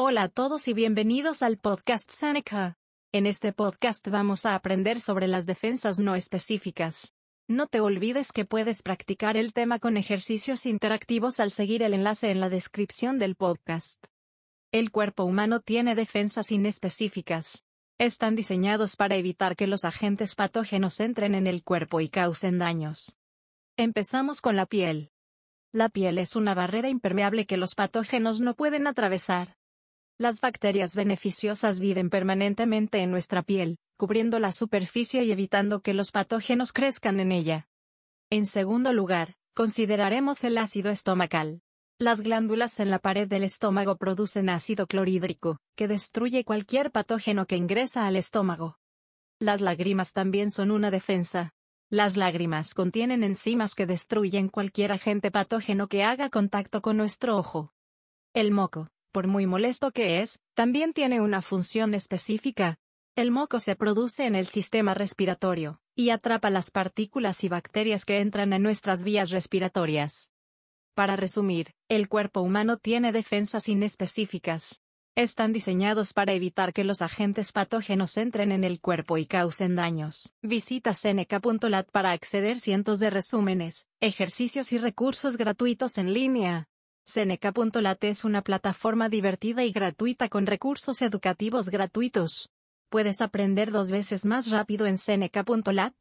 Hola 0.00 0.22
a 0.22 0.28
todos 0.28 0.68
y 0.68 0.74
bienvenidos 0.74 1.42
al 1.42 1.58
podcast 1.58 2.08
Seneca. 2.12 2.78
En 3.10 3.26
este 3.26 3.52
podcast 3.52 4.06
vamos 4.06 4.46
a 4.46 4.54
aprender 4.54 5.00
sobre 5.00 5.26
las 5.26 5.44
defensas 5.44 5.98
no 5.98 6.14
específicas. 6.14 7.14
No 7.48 7.66
te 7.66 7.80
olvides 7.80 8.30
que 8.30 8.44
puedes 8.44 8.84
practicar 8.84 9.36
el 9.36 9.52
tema 9.52 9.80
con 9.80 9.96
ejercicios 9.96 10.66
interactivos 10.66 11.40
al 11.40 11.50
seguir 11.50 11.82
el 11.82 11.94
enlace 11.94 12.30
en 12.30 12.38
la 12.38 12.48
descripción 12.48 13.18
del 13.18 13.34
podcast. 13.34 14.06
El 14.70 14.92
cuerpo 14.92 15.24
humano 15.24 15.58
tiene 15.58 15.96
defensas 15.96 16.52
inespecíficas. 16.52 17.64
Están 17.98 18.36
diseñados 18.36 18.94
para 18.94 19.16
evitar 19.16 19.56
que 19.56 19.66
los 19.66 19.84
agentes 19.84 20.36
patógenos 20.36 21.00
entren 21.00 21.34
en 21.34 21.48
el 21.48 21.64
cuerpo 21.64 22.00
y 22.00 22.08
causen 22.08 22.60
daños. 22.60 23.16
Empezamos 23.76 24.40
con 24.42 24.54
la 24.54 24.66
piel. 24.66 25.10
La 25.72 25.88
piel 25.88 26.18
es 26.18 26.36
una 26.36 26.54
barrera 26.54 26.88
impermeable 26.88 27.46
que 27.46 27.56
los 27.56 27.74
patógenos 27.74 28.40
no 28.40 28.54
pueden 28.54 28.86
atravesar. 28.86 29.57
Las 30.20 30.40
bacterias 30.40 30.96
beneficiosas 30.96 31.78
viven 31.78 32.10
permanentemente 32.10 32.98
en 32.98 33.12
nuestra 33.12 33.42
piel, 33.42 33.78
cubriendo 33.96 34.40
la 34.40 34.50
superficie 34.50 35.22
y 35.22 35.30
evitando 35.30 35.80
que 35.80 35.94
los 35.94 36.10
patógenos 36.10 36.72
crezcan 36.72 37.20
en 37.20 37.30
ella. 37.30 37.68
En 38.28 38.46
segundo 38.46 38.92
lugar, 38.92 39.36
consideraremos 39.54 40.42
el 40.42 40.58
ácido 40.58 40.90
estomacal. 40.90 41.62
Las 42.00 42.22
glándulas 42.22 42.80
en 42.80 42.90
la 42.90 42.98
pared 42.98 43.28
del 43.28 43.44
estómago 43.44 43.96
producen 43.96 44.48
ácido 44.48 44.88
clorhídrico, 44.88 45.60
que 45.76 45.86
destruye 45.86 46.44
cualquier 46.44 46.90
patógeno 46.90 47.46
que 47.46 47.56
ingresa 47.56 48.08
al 48.08 48.16
estómago. 48.16 48.76
Las 49.38 49.60
lágrimas 49.60 50.12
también 50.12 50.50
son 50.50 50.72
una 50.72 50.90
defensa. 50.90 51.52
Las 51.90 52.16
lágrimas 52.16 52.74
contienen 52.74 53.22
enzimas 53.22 53.76
que 53.76 53.86
destruyen 53.86 54.48
cualquier 54.48 54.90
agente 54.90 55.30
patógeno 55.30 55.86
que 55.86 56.02
haga 56.02 56.28
contacto 56.28 56.82
con 56.82 56.96
nuestro 56.96 57.36
ojo. 57.36 57.72
El 58.34 58.50
moco, 58.50 58.88
por 59.12 59.26
muy 59.26 59.46
molesto 59.46 59.90
que 59.90 60.20
es, 60.20 60.38
también 60.54 60.92
tiene 60.92 61.20
una 61.20 61.42
función 61.42 61.94
específica. 61.94 62.78
El 63.16 63.30
moco 63.30 63.60
se 63.60 63.74
produce 63.74 64.26
en 64.26 64.34
el 64.34 64.46
sistema 64.46 64.94
respiratorio, 64.94 65.80
y 65.94 66.10
atrapa 66.10 66.50
las 66.50 66.70
partículas 66.70 67.42
y 67.42 67.48
bacterias 67.48 68.04
que 68.04 68.20
entran 68.20 68.52
en 68.52 68.62
nuestras 68.62 69.02
vías 69.02 69.30
respiratorias. 69.30 70.30
Para 70.94 71.16
resumir, 71.16 71.74
el 71.88 72.08
cuerpo 72.08 72.40
humano 72.40 72.76
tiene 72.76 73.12
defensas 73.12 73.68
inespecíficas. 73.68 74.82
Están 75.16 75.52
diseñados 75.52 76.12
para 76.12 76.32
evitar 76.32 76.72
que 76.72 76.84
los 76.84 77.02
agentes 77.02 77.50
patógenos 77.50 78.16
entren 78.16 78.52
en 78.52 78.62
el 78.62 78.80
cuerpo 78.80 79.18
y 79.18 79.26
causen 79.26 79.74
daños. 79.74 80.34
Visita 80.42 80.94
seneca.lat 80.94 81.90
para 81.90 82.12
acceder 82.12 82.60
cientos 82.60 83.00
de 83.00 83.10
resúmenes, 83.10 83.86
ejercicios 84.00 84.72
y 84.72 84.78
recursos 84.78 85.36
gratuitos 85.36 85.98
en 85.98 86.14
línea. 86.14 86.68
Seneca.lat 87.08 88.04
es 88.04 88.26
una 88.26 88.42
plataforma 88.42 89.08
divertida 89.08 89.64
y 89.64 89.72
gratuita 89.72 90.28
con 90.28 90.44
recursos 90.44 91.00
educativos 91.00 91.70
gratuitos. 91.70 92.50
Puedes 92.90 93.22
aprender 93.22 93.70
dos 93.70 93.90
veces 93.90 94.26
más 94.26 94.50
rápido 94.50 94.84
en 94.84 94.98
Seneca.lat. 94.98 95.94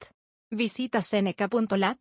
Visita 0.52 1.02
Seneca.lat. 1.02 1.97